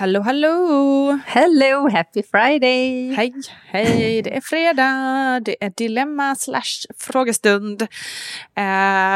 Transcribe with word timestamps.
Hallå, 0.00 0.20
hallå! 0.20 1.18
Hello, 1.26 1.88
happy 1.88 2.22
Friday! 2.22 3.12
Hej, 3.14 3.34
hej, 3.66 4.22
det 4.22 4.36
är 4.36 4.40
fredag, 4.40 5.40
det 5.40 5.64
är 5.64 5.72
dilemma 5.76 6.36
slash 6.36 6.86
frågestund. 6.98 7.82
Eh, 7.82 7.86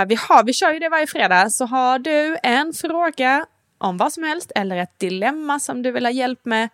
vi, 0.08 0.16
har, 0.28 0.44
vi 0.44 0.52
kör 0.52 0.72
ju 0.72 0.78
det 0.78 0.88
varje 0.88 1.06
fredag, 1.06 1.50
så 1.50 1.66
har 1.66 1.98
du 1.98 2.36
en 2.42 2.72
fråga 2.72 3.46
om 3.78 3.96
vad 3.96 4.12
som 4.12 4.24
helst 4.24 4.52
eller 4.54 4.76
ett 4.76 4.98
dilemma 4.98 5.60
som 5.60 5.82
du 5.82 5.90
vill 5.90 6.04
ha 6.04 6.12
hjälp 6.12 6.44
med 6.44 6.68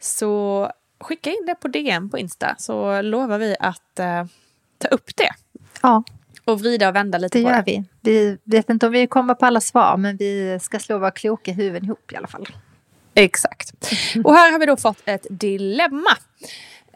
så 0.00 0.70
skicka 1.00 1.30
in 1.30 1.46
det 1.46 1.54
på 1.54 1.68
DM 1.68 2.10
på 2.10 2.18
Insta 2.18 2.54
så 2.58 3.02
lovar 3.02 3.38
vi 3.38 3.56
att 3.60 3.98
eh, 3.98 4.24
ta 4.78 4.88
upp 4.88 5.16
det. 5.16 5.30
Ja, 5.82 6.02
Och 6.44 6.60
vrida 6.60 6.88
och 6.88 6.94
vända 6.94 7.18
lite 7.18 7.38
det 7.38 7.44
på 7.44 7.50
gör 7.50 7.56
det. 7.56 7.64
vi. 7.66 7.84
Vi 8.00 8.38
vet 8.44 8.70
inte 8.70 8.86
om 8.86 8.92
vi 8.92 9.06
kommer 9.06 9.34
på 9.34 9.46
alla 9.46 9.60
svar, 9.60 9.96
men 9.96 10.16
vi 10.16 10.58
ska 10.62 10.78
slå 10.78 10.98
våra 10.98 11.10
kloka 11.10 11.52
huvuden 11.52 11.84
ihop 11.84 12.12
i 12.12 12.16
alla 12.16 12.28
fall. 12.28 12.46
Exakt. 13.14 13.72
Och 14.24 14.34
här 14.34 14.52
har 14.52 14.58
vi 14.58 14.66
då 14.66 14.76
fått 14.76 15.02
ett 15.04 15.26
dilemma. 15.30 16.16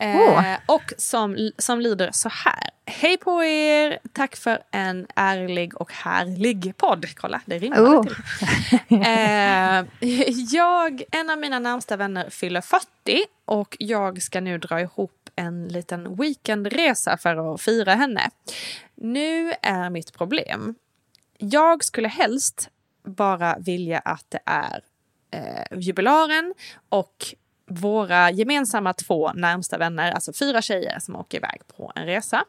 Eh, 0.01 0.17
Åh. 0.17 0.55
och 0.67 0.93
som, 0.99 1.51
som 1.59 1.81
lyder 1.81 2.11
så 2.13 2.29
här. 2.29 2.71
Hej 2.87 3.17
på 3.17 3.45
er! 3.45 3.99
Tack 4.13 4.37
för 4.37 4.63
en 4.71 5.07
ärlig 5.17 5.81
och 5.81 5.93
härlig 5.93 6.77
podd. 6.77 7.07
Kolla, 7.17 7.41
det 7.45 7.59
rimmar 7.59 7.79
Oh. 7.81 8.03
till. 8.03 8.15
Eh, 8.91 9.85
jag, 10.53 11.03
en 11.13 11.31
av 11.31 11.39
mina 11.39 11.59
närmsta 11.59 11.97
vänner 11.97 12.31
fyller 12.31 12.61
40 12.61 12.87
och 13.45 13.77
jag 13.79 14.23
ska 14.23 14.41
nu 14.41 14.59
dra 14.59 14.81
ihop 14.81 15.31
en 15.37 15.69
liten 15.69 16.17
weekendresa 16.17 17.17
för 17.17 17.55
att 17.55 17.61
fira 17.61 17.95
henne. 17.95 18.31
Nu 18.95 19.53
är 19.63 19.91
mitt 19.91 20.13
problem. 20.13 20.75
Jag 21.39 21.85
skulle 21.85 22.09
helst 22.09 22.69
bara 23.05 23.57
vilja 23.59 23.99
att 23.99 24.25
det 24.29 24.41
är 24.47 24.81
eh, 25.31 25.79
jubilaren 25.79 26.55
och 26.89 27.15
våra 27.71 28.31
gemensamma 28.31 28.93
två 28.93 29.33
närmsta 29.33 29.79
vänner, 29.79 30.13
alltså 30.13 30.33
fyra 30.33 30.63
tjejer 30.63 30.99
som 31.01 31.17
åker 31.17 31.39
iväg 31.39 31.61
på 31.77 31.93
en 31.95 32.07
resa. 32.07 32.45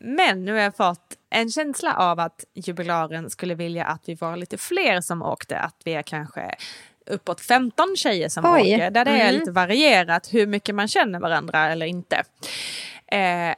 Men 0.00 0.44
nu 0.44 0.52
har 0.52 0.58
jag 0.60 0.76
fått 0.76 1.16
en 1.30 1.50
känsla 1.50 1.94
av 1.96 2.20
att 2.20 2.44
jubilaren 2.54 3.30
skulle 3.30 3.54
vilja 3.54 3.84
att 3.84 4.02
vi 4.08 4.14
var 4.14 4.36
lite 4.36 4.58
fler 4.58 5.00
som 5.00 5.22
åkte, 5.22 5.58
att 5.58 5.76
vi 5.84 5.94
är 5.94 6.02
kanske 6.02 6.54
uppåt 7.06 7.40
15 7.40 7.96
tjejer 7.96 8.28
som 8.28 8.44
Oj. 8.44 8.60
åker, 8.74 8.90
där 8.90 9.04
det 9.04 9.10
är 9.10 9.28
Mm. 9.28 9.34
lite 9.40 9.50
varierat 9.50 10.34
hur 10.34 10.46
mycket 10.46 10.74
man 10.74 10.88
känner 10.88 11.20
varandra 11.20 11.72
eller 11.72 11.86
inte. 11.86 12.16
Eh, 13.06 13.54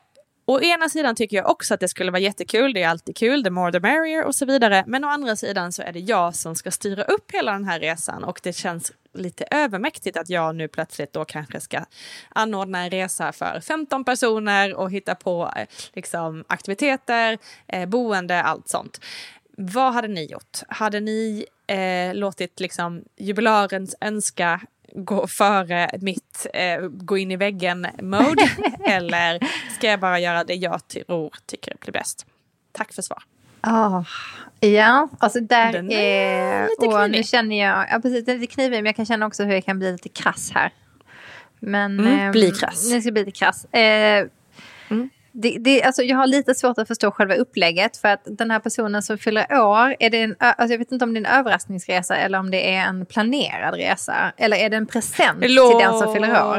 Å 0.49 0.61
ena 0.61 0.89
sidan 0.89 1.17
tycker 1.17 1.37
jag 1.37 1.51
också 1.51 1.75
att 1.75 1.81
det 1.81 1.89
skulle 1.89 2.11
vara 2.11 2.21
jättekul, 2.21 2.73
det 2.73 2.83
är 2.83 2.89
alltid 2.89 3.17
kul, 3.17 3.45
the 3.45 3.51
more 3.51 3.73
the 3.73 3.81
merrier 3.81 4.25
och 4.25 4.35
så 4.35 4.47
vidare. 4.47 4.85
Men 4.87 5.05
å 5.05 5.09
andra 5.09 5.37
sidan 5.37 5.73
så 5.73 5.83
är 5.83 5.93
det 5.93 6.01
jag 6.01 6.35
som 6.35 6.55
ska 6.55 6.71
styra 6.71 7.03
upp 7.03 7.33
hela 7.33 7.53
den 7.53 7.65
här 7.65 7.81
resan 7.81 8.25
och 8.25 8.41
det 8.43 8.53
känns 8.53 8.93
lite 9.15 9.45
övermäktigt 9.51 10.17
att 10.17 10.29
jag 10.31 10.57
nu 10.57 10.69
plötsligt 10.69 11.13
då 11.13 11.25
kanske 11.25 11.61
ska 11.61 11.85
anordna 12.29 12.85
en 12.85 12.91
resa 12.91 13.33
för 13.33 13.61
15 13.61 14.05
personer 14.05 14.75
och 14.75 14.91
hitta 14.91 15.15
på 15.15 15.53
eh, 15.57 15.67
liksom, 15.93 16.45
aktiviteter, 16.49 17.39
eh, 17.67 17.89
boende, 17.89 18.43
allt 18.43 18.69
sånt. 18.69 19.01
Vad 19.57 19.93
hade 19.93 20.09
ni 20.09 20.25
gjort? 20.25 20.59
Hade 20.69 21.01
ni 21.01 21.47
eh, 21.67 22.15
låtit 22.15 22.61
liksom, 22.61 23.05
jubilarens 23.17 23.97
önska 24.01 24.61
gå 24.95 25.27
före 25.27 25.91
mitt 26.01 26.47
eh, 26.55 26.79
gå 26.81 27.19
in 27.19 27.31
i 27.31 27.37
väggen-mode? 27.37 28.51
eller 28.85 29.41
ska 29.77 29.87
jag 29.87 30.01
bara 30.01 30.19
göra 30.19 30.45
det 30.45 30.55
jag 30.55 30.89
tror 30.89 31.35
tycker 31.47 31.77
blir 31.81 31.93
bäst? 31.93 32.27
Tack 32.73 32.93
för 32.93 33.03
svar. 33.03 33.23
Oh, 33.63 34.03
ja, 34.61 35.09
alltså 35.19 35.41
där 35.41 35.73
Den 35.73 35.91
är... 35.91 35.99
är 35.99 36.69
lite 36.69 36.87
och 36.87 37.11
nu 37.11 37.23
känner 37.23 37.61
jag... 37.61 37.87
Ja, 37.91 38.01
precis, 38.03 38.25
den 38.25 38.37
är 38.37 38.41
lite 38.41 38.55
knivig, 38.55 38.77
men 38.77 38.87
jag 38.87 38.97
kan 38.97 39.07
känna 39.07 39.27
också 39.27 39.45
hur 39.45 39.55
jag 39.55 39.65
kan 39.65 39.79
bli 39.79 39.93
lite 39.93 40.09
krass 40.09 40.51
här. 40.55 40.73
Men... 41.61 42.01
Mm, 42.01 42.19
ehm, 42.19 42.33
bli 42.33 42.51
krass. 42.51 42.91
Nu 42.91 43.01
ska 43.01 43.07
jag 43.07 43.15
bli 43.15 43.25
lite 43.25 43.39
krass. 43.39 43.65
Eh, 43.65 44.27
Mm. 44.89 45.11
Det, 45.39 45.59
det, 45.61 45.83
alltså 45.83 46.03
jag 46.03 46.17
har 46.17 46.27
lite 46.27 46.55
svårt 46.55 46.79
att 46.79 46.89
förstå 46.89 47.11
själva 47.11 47.35
upplägget 47.35 47.97
för 47.97 48.09
att 48.09 48.23
den 48.25 48.51
här 48.51 48.59
personen 48.59 49.03
som 49.03 49.19
fyller 49.19 49.61
år, 49.61 49.97
är 49.99 50.11
det 50.11 50.23
en, 50.23 50.37
alltså 50.39 50.73
jag 50.73 50.79
vet 50.79 50.93
inte 50.93 51.05
om 51.05 51.15
det 51.15 51.21
är 51.21 51.25
en 51.25 51.39
överraskningsresa 51.41 52.17
eller 52.17 52.39
om 52.39 52.51
det 52.51 52.75
är 52.75 52.87
en 52.87 53.07
planerad 53.07 53.75
resa. 53.75 54.33
Eller 54.37 54.57
är 54.57 54.71
det 54.71 54.77
en 54.77 54.87
present 54.87 55.43
till 55.43 55.55
den 55.55 55.99
som 55.99 56.15
fyller 56.15 56.31
år? 56.31 56.57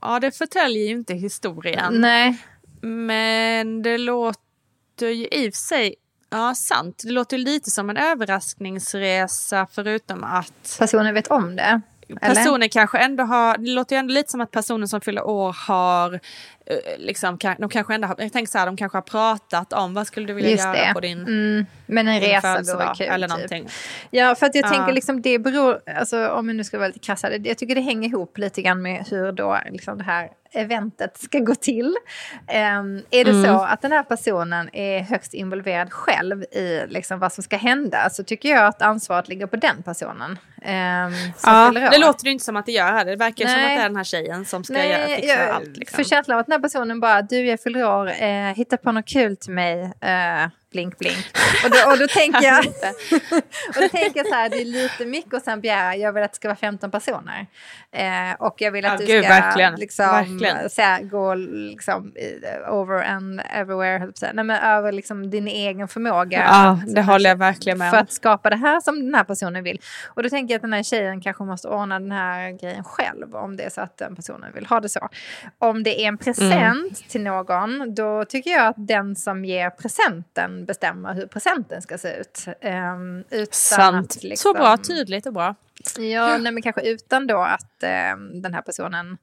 Ja, 0.00 0.18
det 0.20 0.30
förtäljer 0.30 0.84
ju 0.84 0.90
inte 0.90 1.14
historien. 1.14 2.00
Nej, 2.00 2.38
Men 2.82 3.82
det 3.82 3.98
låter 3.98 5.08
ju 5.08 5.28
i 5.30 5.48
och 5.48 5.54
för 5.54 5.58
sig, 5.58 5.94
ja 6.30 6.54
sant, 6.54 7.02
det 7.04 7.12
låter 7.12 7.38
lite 7.38 7.70
som 7.70 7.90
en 7.90 7.96
överraskningsresa 7.96 9.66
förutom 9.72 10.24
att 10.24 10.76
personen 10.78 11.14
vet 11.14 11.26
om 11.26 11.56
det. 11.56 11.80
Eller? 12.08 12.34
personen 12.34 12.68
kanske 12.68 12.98
ändå 12.98 13.24
har, 13.24 13.58
det 13.58 13.70
låter 13.70 13.96
ju 13.96 14.00
ändå 14.00 14.14
lite 14.14 14.30
som 14.30 14.40
att 14.40 14.50
personen 14.50 14.88
som 14.88 15.00
fyller 15.00 15.26
år 15.26 15.56
har, 15.68 16.20
liksom, 16.98 17.38
kan- 17.38 17.56
de 17.58 17.68
kanske 17.70 17.94
ändå 17.94 18.08
har, 18.08 18.16
jag 18.18 18.32
tänker 18.32 18.50
så 18.50 18.58
här, 18.58 18.66
de 18.66 18.76
kanske 18.76 18.96
har 18.98 19.02
pratat 19.02 19.72
om 19.72 19.94
vad 19.94 20.06
skulle 20.06 20.26
du 20.26 20.32
vilja 20.32 20.50
Just 20.50 20.64
göra 20.64 20.72
det. 20.72 20.90
på 20.94 21.00
din, 21.00 21.18
Mm, 21.18 21.66
men 21.86 22.08
en 22.08 22.20
din 22.20 22.30
resa 22.30 22.74
vore 22.76 22.94
kul. 22.96 23.06
eller 23.06 23.26
typ. 23.28 23.36
någonting. 23.36 23.68
Ja, 24.10 24.34
för 24.34 24.46
att 24.46 24.54
jag 24.54 24.64
Ja. 24.64 24.68
tänker 24.68 24.92
liksom 24.92 25.22
det 25.22 25.38
beror, 25.38 25.80
alltså 25.98 26.28
om 26.28 26.48
jag 26.48 26.56
nu 26.56 26.64
ska 26.64 26.78
vara 26.78 26.86
lite 26.88 26.98
krass 26.98 27.24
jag 27.44 27.58
tycker 27.58 27.74
det 27.74 27.80
hänger 27.80 28.08
ihop 28.08 28.38
lite 28.38 28.62
grann 28.62 28.82
med 28.82 29.06
hur 29.10 29.32
då 29.32 29.58
liksom 29.70 29.98
det 29.98 30.04
här 30.04 30.28
eventet 30.56 31.16
ska 31.18 31.38
gå 31.38 31.54
till. 31.54 31.96
Ehm, 32.48 33.02
är 33.10 33.24
det 33.24 33.30
Mm. 33.30 33.44
så 33.44 33.60
att 33.64 33.82
den 33.82 33.92
här 33.92 34.02
personen 34.02 34.70
är 34.72 35.00
högst 35.00 35.34
involverad 35.34 35.92
själv 35.92 36.42
i 36.42 36.82
liksom 36.88 37.18
vad 37.18 37.32
som 37.32 37.44
ska 37.44 37.56
hända 37.56 38.10
så 38.10 38.24
tycker 38.24 38.48
jag 38.48 38.66
att 38.66 38.82
ansvaret 38.82 39.28
ligger 39.28 39.46
på 39.46 39.56
den 39.56 39.82
personen. 39.82 40.38
Um, 40.66 41.14
Ja, 41.42 41.70
det 41.90 41.98
låter 41.98 42.24
ju 42.24 42.30
inte 42.32 42.44
som 42.44 42.56
att 42.56 42.66
det 42.66 42.72
gör 42.72 42.92
här. 42.92 43.04
Det 43.04 43.16
verkar 43.16 43.44
ju 43.44 43.50
som 43.50 43.56
Nej. 43.60 43.64
att 43.72 43.78
det 43.78 43.82
är 43.84 43.88
den 43.88 43.96
här 43.96 44.04
tjejen 44.04 44.44
som 44.44 44.64
ska 44.64 44.74
göra, 44.74 45.06
Nej, 45.06 45.16
fixa 45.16 45.34
jag 45.34 45.48
allt. 45.50 45.76
Liksom. 45.76 45.96
får 45.96 46.04
känslan 46.04 46.34
av 46.34 46.40
att 46.40 46.48
den 46.54 46.60
här 46.60 46.68
personen 46.68 47.00
bara, 47.00 47.22
du 47.22 47.46
jag 47.46 47.60
fyller 47.60 47.84
år, 47.84 48.22
eh, 48.22 48.54
hitta 48.54 48.76
på 48.76 48.92
något 48.92 49.08
kul 49.08 49.36
till 49.36 49.52
mig, 49.52 49.82
eh, 49.82 50.48
blink 50.74 50.98
blink. 50.98 51.26
Och 51.64 51.70
då, 51.70 51.90
och 51.92 51.98
då 51.98 52.06
tänker 52.06 52.42
jag, 52.42 52.58
och 53.68 53.80
då 53.82 53.88
tänker 53.88 54.16
jag 54.20 54.26
så 54.26 54.34
här, 54.34 54.48
det 54.48 54.56
är 54.60 54.64
lite 54.64 55.06
mycket 55.06 55.34
att 55.34 55.44
sen 55.44 55.60
begära, 55.60 55.96
jag 55.96 56.12
vill 56.12 56.22
att 56.22 56.32
det 56.32 56.36
ska 56.36 56.48
vara 56.48 56.56
15 56.56 56.90
personer. 56.90 57.46
Eh, 57.92 58.32
och 58.38 58.54
jag 58.58 58.70
vill 58.72 58.84
att 58.84 58.92
Ja, 59.00 59.06
du 59.06 59.12
gud, 59.12 59.24
ska 59.24 59.32
verkligen. 59.34 59.74
liksom, 59.74 60.06
Verkligen. 60.06 60.56
Här, 60.78 61.02
gå 61.02 61.34
liksom, 61.34 62.12
eh, 62.16 62.74
over 62.74 63.02
and 63.04 63.40
everywhere. 63.54 64.12
Nej, 64.32 64.44
men 64.44 64.50
över 64.62 64.92
liksom 64.92 65.30
din 65.30 65.48
egen 65.48 65.88
förmåga. 65.88 66.38
Ja, 66.38 66.68
att- 66.70 66.94
det 66.94 67.02
håller 67.02 67.30
jag 67.30 67.36
verkligen 67.36 67.78
med 67.78 67.90
för 67.90 67.98
att 67.98 68.12
skapa 68.12 68.50
det 68.50 68.56
här 68.56 68.80
som 68.80 69.04
den 69.04 69.14
här 69.14 69.24
personen 69.24 69.64
vill. 69.64 69.80
Och 70.06 70.22
då 70.22 70.28
tänker 70.28 70.54
jag 70.54 70.58
att 70.58 70.62
den 70.62 70.72
här 70.72 70.82
tjejen 70.82 71.20
kanske 71.20 71.44
måste 71.44 71.68
ordna 71.68 72.00
den 72.00 72.12
här 72.12 72.50
grejen 72.60 72.84
själv 72.84 73.36
om 73.36 73.56
det 73.56 73.62
är 73.62 73.70
så 73.70 73.80
att 73.80 73.96
den 73.98 74.16
personen 74.16 74.52
vill 74.54 74.66
ha 74.66 74.80
det 74.80 74.88
så. 74.88 75.08
Om 75.58 75.82
det 75.82 76.02
är 76.04 76.08
en 76.08 76.18
present 76.18 76.52
Mm. 76.52 76.90
till 77.08 77.20
någon 77.22 77.94
då 77.94 78.24
tycker 78.24 78.50
jag 78.50 78.66
att 78.66 78.74
den 78.78 79.16
som 79.16 79.44
ger 79.44 79.70
presenten 79.70 80.63
bestämmer 80.64 81.14
hur 81.14 81.26
presenten 81.26 81.82
ska 81.82 81.98
se 81.98 82.16
ut. 82.16 82.44
Um, 82.62 83.24
utan 83.30 83.46
Sant. 83.50 84.16
Att, 84.16 84.22
liksom, 84.22 84.52
Så 84.52 84.58
bra, 84.58 84.76
tydligt 84.76 85.26
och 85.26 85.32
bra. 85.32 85.54
Ja, 85.98 86.38
nej, 86.38 86.52
men 86.52 86.62
kanske 86.62 86.82
utan 86.82 87.26
då 87.26 87.38
att 87.40 87.82
ehm, 87.82 88.42
den 88.42 88.54
här 88.54 88.62
personen 88.62 89.18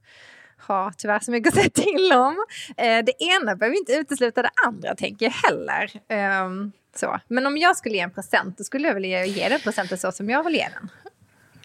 har 0.58 0.92
tyvärr 0.98 1.20
så 1.20 1.32
mycket 1.32 1.48
att 1.54 1.60
säga 1.60 1.70
till 1.70 2.12
om. 2.14 2.46
Eh, 2.78 3.06
det 3.06 3.24
ena 3.24 3.56
behöver 3.56 3.78
inte 3.78 3.94
utesluta 3.94 4.42
det 4.42 4.50
andra, 4.68 4.96
tänker 4.96 5.26
jag 5.26 5.32
heller. 5.32 5.92
Ehm, 6.08 6.72
så. 6.96 7.20
Men 7.28 7.46
om 7.46 7.58
jag 7.58 7.78
skulle 7.78 7.96
ge 7.96 8.02
en 8.02 8.12
present, 8.12 8.58
då 8.58 8.64
skulle 8.64 8.88
jag 8.88 8.96
vilja 8.96 9.26
ge 9.26 9.50
den 9.50 9.60
presenten 9.60 9.98
så 9.98 10.12
som 10.12 10.30
jag 10.30 10.44
vill 10.44 10.56
ge 10.56 10.68
den. 10.74 10.90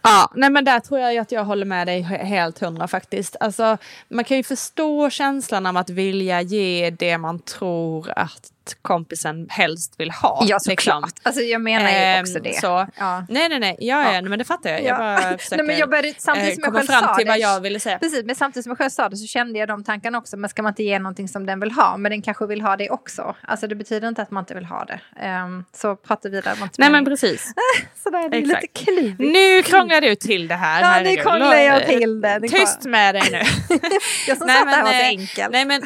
Ja, 0.02 0.32
nej 0.34 0.50
men 0.50 0.64
där 0.64 0.80
tror 0.80 1.00
jag 1.00 1.16
att 1.18 1.32
jag 1.32 1.44
håller 1.44 1.66
med 1.66 1.86
dig 1.86 2.02
he- 2.02 2.24
helt 2.24 2.58
hundra 2.58 2.88
faktiskt. 2.88 3.36
Alltså, 3.40 3.78
man 4.08 4.24
kan 4.24 4.36
ju 4.36 4.42
förstå 4.42 5.10
känslan 5.10 5.66
av 5.66 5.76
att 5.76 5.90
vilja 5.90 6.40
ge 6.42 6.90
det 6.90 7.18
man 7.18 7.38
tror 7.40 8.10
att 8.18 8.52
kompisen 8.82 9.46
helst 9.50 9.94
vill 9.98 10.10
ha. 10.10 10.44
Ja, 10.48 10.58
såklart. 10.58 10.68
liksom. 10.70 11.10
Alltså, 11.22 11.40
jag 11.42 11.60
menar 11.60 11.90
ju 11.90 11.96
Ehm, 11.96 12.20
också 12.20 12.38
det. 12.40 12.60
Så, 12.60 12.86
Ja. 12.98 13.26
Nej, 13.28 13.48
nej, 13.48 13.58
nej. 13.60 13.76
Ja, 13.80 14.14
ja. 14.14 14.22
men 14.22 14.38
det 14.38 14.44
fattar 14.44 14.70
jag. 14.70 14.80
Jag 14.82 14.86
Ja. 14.88 14.98
bara 14.98 15.38
försöker 15.38 15.56
Nej, 15.56 15.66
men 15.66 15.78
jag 15.78 15.90
började, 15.90 16.14
samtidigt 16.18 16.50
eh, 16.50 16.54
som 16.54 16.62
jag 16.64 16.72
komma 16.72 16.78
själv 16.86 17.06
fram 17.06 17.16
till 17.16 17.26
det, 17.26 17.30
vad 17.32 17.38
jag 17.38 17.60
ville 17.60 17.80
säga. 17.80 17.98
Precis, 17.98 18.24
men 18.24 18.34
samtidigt 18.36 18.64
som 18.64 18.70
jag 18.70 18.78
själv 18.78 18.90
sa 18.90 19.08
det 19.08 19.16
så 19.16 19.26
kände 19.26 19.58
jag 19.58 19.68
de 19.68 19.84
tankarna 19.84 20.18
också. 20.18 20.36
Men 20.36 20.50
ska 20.50 20.62
man 20.62 20.70
inte 20.72 20.82
ge 20.82 20.98
någonting 20.98 21.28
som 21.28 21.46
den 21.46 21.60
vill 21.60 21.70
ha? 21.72 21.96
Men 21.96 22.10
den 22.10 22.22
kanske 22.22 22.46
vill 22.46 22.60
ha 22.60 22.76
det 22.76 22.90
också. 22.90 23.34
Alltså 23.42 23.66
det 23.66 23.74
betyder 23.74 24.08
inte 24.08 24.22
att 24.22 24.30
man 24.30 24.42
inte 24.42 24.54
vill 24.54 24.64
ha 24.64 24.84
det. 24.84 25.00
Ehm, 25.20 25.64
så 25.72 25.96
prata 25.96 26.28
vidare. 26.28 26.54
Nej, 26.78 26.90
men 26.90 27.04
precis. 27.04 27.52
Så 28.02 28.10
där 28.10 28.24
är 28.24 28.28
det 28.28 28.36
Exakt. 28.36 28.62
lite 28.62 28.84
klurigt. 28.84 29.18
Nu 29.18 29.62
krånglar 29.62 30.00
du 30.00 30.14
till 30.14 30.48
det 30.48 30.54
här. 30.54 30.80
Ja, 31.04 31.10
nu 31.10 31.16
krånglar 31.16 31.54
jag 31.54 31.86
till 31.86 32.20
det. 32.20 32.38
Det 32.38 32.46
är 32.46 32.48
Tyst 32.60 32.84
med 32.84 33.14
dig 33.14 33.22
nu. 33.32 33.38
Jag 34.28 34.38
som 34.38 34.46
Nej, 34.46 34.56
sa 34.56 34.62
att 34.62 34.68
det 34.70 34.76
här 34.76 34.82
var 34.82 34.90
så 34.92 34.98
eh, 34.98 35.06
enkelt. 35.06 35.52
Nej, 35.52 35.64
men, 35.64 35.82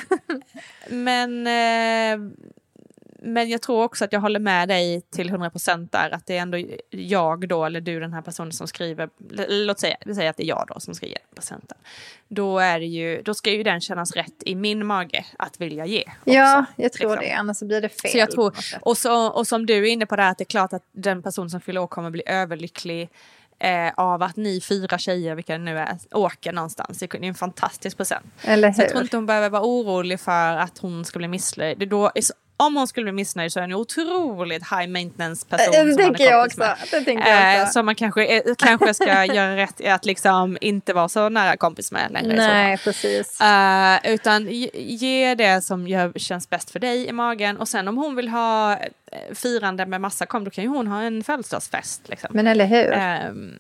men, 0.89 1.47
eh, 1.47 2.31
men 3.23 3.49
jag 3.49 3.63
tror 3.63 3.83
också 3.85 4.05
att 4.05 4.13
jag 4.13 4.21
håller 4.21 4.41
med 4.41 4.69
dig 4.69 5.03
till 5.11 5.31
100% 5.31 5.89
där. 5.93 6.11
Att 6.11 6.27
det 6.27 6.37
är 6.37 6.41
ändå 6.41 6.59
jag 6.91 7.49
då, 7.49 7.65
eller 7.65 7.81
du 7.81 8.01
den 8.01 8.13
här 8.13 8.23
personen 8.23 8.53
som 8.53 8.69
skriver. 8.69 9.09
Låt 9.49 9.81
säga, 9.81 9.97
vi 10.07 10.15
säger 10.15 10.31
att 10.31 10.37
det 10.37 10.43
är 10.43 10.49
jag 10.49 10.65
då 10.75 10.81
som 10.81 10.95
ska 10.95 11.07
ge 11.07 11.19
procenten. 11.35 11.79
Då, 12.29 12.59
är 12.59 12.81
ju, 12.81 13.23
då 13.23 13.35
ska 13.35 13.51
ju 13.51 13.63
den 13.63 13.81
kännas 13.81 14.13
rätt 14.13 14.43
i 14.47 14.55
min 14.55 14.87
mage 14.87 15.27
att 15.39 15.61
vilja 15.61 15.87
ge. 15.87 16.01
Också, 16.01 16.31
ja, 16.31 16.65
jag 16.77 16.93
tror 16.93 17.11
liksom. 17.11 17.29
det. 17.29 17.33
Annars 17.33 17.57
så 17.57 17.67
blir 17.67 17.81
det 17.81 17.89
fel. 17.89 18.11
Så 18.11 18.19
jag 18.19 18.31
tror, 18.31 18.55
och, 18.81 18.99
så, 18.99 19.27
och 19.27 19.47
som 19.47 19.67
du 19.67 19.77
är 19.77 19.93
inne 19.93 20.07
på 20.07 20.17
det 20.17 20.23
här, 20.23 20.31
att 20.31 20.39
det 20.39 20.43
är 20.43 20.47
klart 20.47 20.73
att 20.73 20.85
den 20.93 21.23
person 21.23 21.51
som 21.51 21.61
fyller 21.61 21.81
år 21.81 21.87
kommer 21.87 22.11
bli 22.11 22.23
överlycklig 22.27 23.11
eh, 23.59 23.93
av 23.97 24.23
att 24.23 24.37
ni 24.37 24.61
fyra 24.61 24.99
tjejer, 24.99 25.35
vilka 25.35 25.53
det 25.53 25.65
nu 25.65 25.79
är, 25.79 25.99
åker 26.11 26.53
någonstans. 26.53 26.99
Det 26.99 27.15
är 27.15 27.25
en 27.25 27.35
fantastisk 27.35 27.97
present. 27.97 28.27
Eller 28.43 28.73
Så 28.73 28.83
jag 28.83 28.89
tror 28.89 28.99
hur? 28.99 29.05
inte 29.05 29.17
hon 29.17 29.27
behöver 29.27 29.49
vara 29.49 29.63
orolig 29.63 30.21
för 30.21 30.57
att 30.57 30.79
hon 30.79 31.05
ska 31.05 31.19
bli 31.19 31.75
då, 31.75 32.11
om 32.61 32.77
hon 32.77 32.87
skulle 32.89 33.05
bli 33.05 33.13
missnöjd 33.13 33.53
så 33.53 33.59
är 33.59 33.63
hon 33.63 33.71
en 33.71 33.77
otroligt 33.77 34.63
high 34.63 34.89
maintenance 34.89 35.47
person. 35.47 35.73
Det 35.73 35.93
som 35.93 35.97
tänker 35.97 36.25
jag 36.25 36.47
också. 36.47 36.61
Det 36.91 37.01
tänker 37.01 37.29
jag 37.29 37.57
Eh, 37.57 37.63
också. 37.63 37.73
så 37.73 37.83
man 37.83 37.95
kanske, 37.95 38.25
eh, 38.25 38.43
kanske 38.59 38.95
ska 38.95 39.25
göra 39.35 39.57
rätt 39.57 39.81
i 39.81 39.89
att 39.89 40.05
liksom 40.05 40.59
inte 40.61 40.93
vara 40.93 41.09
så 41.09 41.29
nära 41.29 41.57
kompis 41.57 41.93
med 41.93 42.11
längre. 42.13 42.37
Nej, 42.37 42.79
precis. 42.79 43.41
Eh, 43.41 44.13
utan 44.13 44.47
ge, 44.75 45.35
det 45.35 45.61
som 45.65 45.89
gör, 45.89 46.13
känns 46.17 46.51
bäst 46.51 46.71
för 46.71 46.79
dig 46.79 47.07
i 47.09 47.13
magen. 47.13 47.57
Och 47.57 47.69
sen 47.69 47.89
om 47.89 47.97
hon 47.97 48.17
vill 48.17 48.29
ha 48.29 48.73
eh, 48.73 48.79
firande 49.35 49.87
med 49.87 50.01
massa 50.01 50.27
kom, 50.27 50.45
då 50.45 50.51
kan 50.51 50.65
ju 50.65 50.71
hon 50.71 50.87
ha 50.87 51.03
en 51.03 51.25
födelsedagsfest. 51.25 52.09
Liksom. 52.09 52.31
Men 52.33 52.47
eller 52.47 52.67
hur? 52.67 52.93
Ehm, 52.93 53.59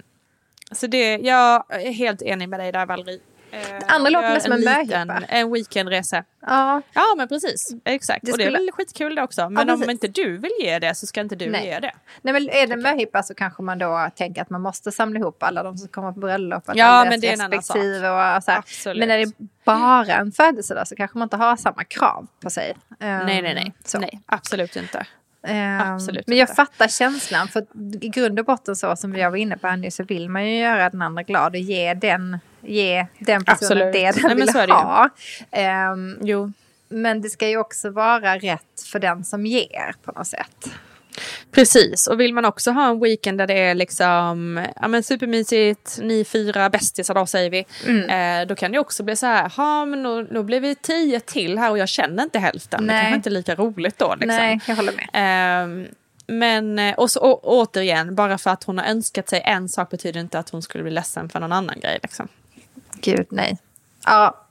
så 0.72 0.86
det, 0.86 1.16
jag 1.16 1.64
är 1.68 1.92
helt 1.92 2.22
enig 2.22 2.48
med 2.48 2.60
dig 2.60 2.72
där 2.72 2.86
Valerie. 2.86 3.18
Uh, 3.52 3.58
andra 3.88 4.10
låter 4.10 4.28
mer 4.32 4.40
som 4.40 4.52
en 4.52 4.64
möhippa. 4.64 5.20
En 5.28 5.52
weekendresa. 5.52 6.24
ja, 6.46 6.82
Ja 6.94 7.14
men 7.16 7.28
precis, 7.28 7.68
exakt. 7.84 8.26
Det 8.26 8.32
och 8.32 8.38
det 8.38 8.44
är 8.44 8.46
skulle- 8.46 8.58
väl 8.58 8.70
skitkul 8.72 9.14
det 9.14 9.22
också. 9.22 9.48
Men 9.50 9.68
Ja, 9.68 9.74
om 9.74 9.90
inte 9.90 10.08
du 10.08 10.38
vill 10.38 10.50
ge 10.60 10.78
det 10.78 10.94
så 10.94 11.06
ska 11.06 11.20
inte 11.20 11.36
du 11.36 11.50
Nej. 11.50 11.66
ge 11.66 11.78
det. 11.80 11.92
Nej, 12.22 12.32
men 12.32 12.48
är 12.50 12.66
det 12.66 12.76
möhippa 12.76 13.22
så 13.22 13.34
kanske 13.34 13.62
man 13.62 13.78
då 13.78 14.10
tänker 14.16 14.42
att 14.42 14.50
man 14.50 14.60
måste 14.60 14.92
samla 14.92 15.18
ihop 15.20 15.42
alla 15.42 15.62
de 15.62 15.78
som 15.78 15.88
kommer 15.88 16.12
på 16.12 16.20
bröllopet. 16.20 16.76
Ja, 16.76 17.06
men 17.08 17.20
det 17.20 17.28
är 17.28 17.32
en 17.32 17.40
annan 17.40 17.62
sak. 17.62 17.76
Och 17.76 18.42
så 18.44 18.50
här. 18.50 18.58
Absolut. 18.58 18.98
Men 19.00 19.10
är 19.10 19.18
det 19.26 19.32
bara 19.64 20.14
en 20.14 20.32
födelsedag 20.32 20.88
så 20.88 20.96
kanske 20.96 21.18
man 21.18 21.26
inte 21.26 21.36
har 21.36 21.56
samma 21.56 21.84
krav 21.84 22.26
på 22.42 22.50
sig. 22.50 22.76
Ehm, 23.00 23.26
nej, 23.26 23.42
nej, 23.42 23.54
nej. 23.54 23.72
Så. 23.84 23.98
nej. 23.98 24.20
Absolut 24.26 24.76
inte. 24.76 25.06
Ehm, 25.46 25.80
Absolut 25.80 26.26
men 26.26 26.36
jag 26.38 26.44
inte. 26.44 26.54
fattar 26.54 26.88
känslan. 26.88 27.48
För 27.48 27.66
i 28.00 28.08
grund 28.08 28.38
och 28.38 28.44
botten 28.44 28.76
så 28.76 28.96
som 28.96 29.16
jag 29.16 29.30
var 29.30 29.36
inne 29.38 29.58
på 29.58 29.66
här 29.68 29.76
nu 29.76 29.90
så 29.90 30.02
vill 30.04 30.28
man 30.28 30.46
ju 30.50 30.58
göra 30.58 30.90
den 30.90 31.02
andra 31.02 31.22
glad 31.22 31.52
och 31.54 31.60
ge 31.60 31.94
den, 31.94 32.38
ge 32.62 33.06
den 33.18 33.44
personen 33.44 33.82
Absolut. 33.82 33.92
det 33.92 34.10
den 34.10 34.14
Nej, 34.16 34.22
men 34.22 34.36
vill 34.36 34.46
det 34.46 34.72
ha. 34.72 35.08
Ehm, 35.50 36.18
Jo. 36.22 36.52
men 36.88 37.20
det 37.20 37.30
ska 37.30 37.48
ju 37.48 37.56
också 37.56 37.90
vara 37.90 38.36
rätt 38.38 38.82
för 38.92 38.98
den 38.98 39.24
som 39.24 39.46
ger 39.46 39.94
på 40.04 40.12
något 40.12 40.26
sätt. 40.26 40.70
Precis, 41.52 42.06
och 42.06 42.20
vill 42.20 42.34
man 42.34 42.44
också 42.44 42.70
ha 42.70 42.88
en 42.88 43.00
weekend 43.00 43.38
där 43.38 43.46
det 43.46 43.58
är 43.58 43.74
liksom 43.74 44.66
ja, 44.80 44.88
men 44.88 45.02
supermysigt, 45.02 45.98
ni 46.02 46.24
fyra 46.24 46.70
bästisar 46.70 47.14
då 47.14 47.26
säger 47.26 47.50
vi. 47.50 47.64
Mm. 47.86 48.40
Eh, 48.42 48.48
då 48.48 48.54
kan 48.54 48.72
det 48.72 48.78
också 48.78 49.02
bli 49.02 49.16
så 49.16 49.26
här, 49.26 49.52
ja 49.56 49.84
men 49.84 50.02
då, 50.02 50.22
då 50.22 50.42
blir 50.42 50.60
vi 50.60 50.74
tio 50.74 51.20
till 51.20 51.58
här 51.58 51.70
och 51.70 51.78
jag 51.78 51.88
känner 51.88 52.22
inte 52.22 52.38
hälften. 52.38 52.80
Det 52.80 52.86
Nej. 52.86 53.00
kanske 53.02 53.16
inte 53.16 53.28
är 53.28 53.32
lika 53.32 53.54
roligt 53.54 53.98
då. 53.98 54.14
Liksom. 54.14 54.36
Nej, 54.36 54.60
jag 54.66 54.76
håller 54.76 54.92
med. 54.92 55.08
Ehm, 55.12 55.86
men 56.26 56.78
eh, 56.78 56.94
och 56.94 57.10
så, 57.10 57.20
å, 57.20 57.40
återigen, 57.42 58.14
bara 58.14 58.38
för 58.38 58.50
att 58.50 58.64
hon 58.64 58.78
har 58.78 58.84
önskat 58.86 59.28
sig 59.28 59.42
en 59.44 59.68
sak 59.68 59.90
betyder 59.90 60.20
inte 60.20 60.38
att 60.38 60.50
hon 60.50 60.62
skulle 60.62 60.84
bli 60.84 60.92
ledsen 60.92 61.28
för 61.28 61.40
någon 61.40 61.52
annan 61.52 61.80
grej. 61.80 61.98
Liksom. 62.02 62.28
Gud, 63.00 63.26
nej. 63.30 63.58
Ja, 64.06 64.46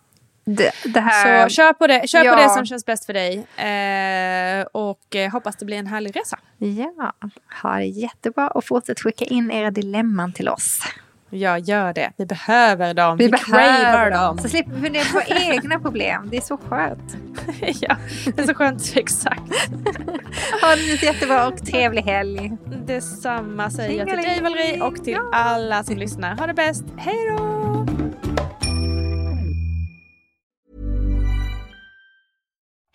det, 0.46 0.72
det 0.94 1.00
här... 1.00 1.50
Så 1.50 1.56
kör 1.56 1.74
på 1.74 1.88
det, 1.88 2.10
kör 2.10 2.24
ja. 2.24 2.34
på 2.36 2.42
det 2.42 2.50
som 2.50 2.66
känns 2.66 2.86
bäst 2.86 3.06
för 3.06 3.14
dig. 3.14 3.36
Eh, 3.38 4.66
och 4.72 5.16
eh, 5.16 5.32
hoppas 5.32 5.56
det 5.56 5.66
blir 5.66 5.78
en 5.78 5.88
härlig 5.88 6.16
resa. 6.16 6.40
Ja, 6.58 7.14
ha 7.62 7.76
det 7.76 7.86
jättebra 7.86 8.48
och 8.48 8.66
fortsätt 8.66 9.00
skicka 9.00 9.26
in 9.26 9.52
era 9.52 9.72
dilemman 9.72 10.34
till 10.34 10.50
oss. 10.50 10.82
Jag 11.30 11.60
gör 11.60 11.94
det. 11.94 12.12
Vi 12.18 12.26
behöver 12.26 12.94
dem. 12.94 13.18
Vi, 13.18 13.32
cravar 13.32 13.62
behöver 13.62 14.12
dem. 14.12 14.38
Så 14.38 14.50
slipper 14.50 14.72
vi 14.72 14.82
fundera 14.82 15.04
på 15.14 15.22
egna 15.28 15.80
problem. 15.80 16.28
Det 16.32 16.38
är 16.38 16.42
så 16.42 16.58
skönt. 16.58 17.18
ja, 17.82 17.96
det 18.36 18.42
är 18.42 18.48
så 18.48 18.54
skönt. 18.54 18.82
Exakt. 18.96 19.42
Ha 20.62 20.76
det 20.76 21.04
jättebra 21.04 21.48
och 21.48 21.66
trevlig 21.66 22.02
helg. 22.02 22.52
Detsamma 22.86 23.70
säger 23.70 24.00
jag 24.00 24.08
till 24.08 24.18
dig. 24.18 24.42
Valerie 24.42 24.82
och 24.82 25.04
till 25.04 25.14
Ja. 25.14 25.30
alla 25.34 25.84
som 25.84 25.98
lyssnar. 25.98 26.36
Ha 26.36 26.48
det 26.48 26.54
bäst. 26.54 26.84
Hej 26.98 27.36
då! 27.38 27.69